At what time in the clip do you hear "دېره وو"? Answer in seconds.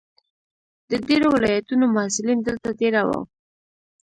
2.79-3.21